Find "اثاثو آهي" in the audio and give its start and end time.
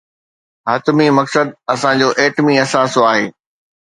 2.63-3.25